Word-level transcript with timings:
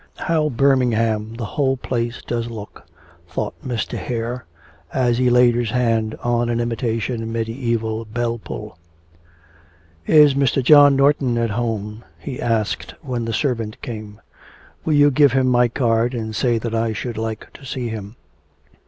'How 0.15 0.49
Birmingham 0.49 1.35
the 1.35 1.45
whole 1.45 1.77
place 1.77 2.23
does 2.25 2.49
look,' 2.49 2.87
thought 3.27 3.53
Mr. 3.63 3.99
Hare, 3.99 4.45
as 4.91 5.19
he 5.19 5.29
laid 5.29 5.53
his 5.53 5.69
hand 5.69 6.15
on 6.23 6.49
an 6.49 6.59
imitation 6.59 7.31
mediaeval 7.31 8.05
bell 8.05 8.39
pull. 8.39 8.79
'Is 10.07 10.33
Mr. 10.33 10.63
John 10.63 10.95
Norton 10.95 11.37
at 11.37 11.51
home?' 11.51 12.03
he 12.17 12.41
asked 12.41 12.95
when 13.03 13.25
the 13.25 13.31
servant 13.31 13.79
came. 13.83 14.19
'Will 14.83 14.93
you 14.95 15.11
give 15.11 15.33
him 15.33 15.45
my 15.45 15.67
card, 15.67 16.15
and 16.15 16.35
say 16.35 16.57
that 16.57 16.73
I 16.73 16.93
should 16.93 17.15
like 17.19 17.53
to 17.53 17.63
see 17.63 17.89
him.' 17.89 18.15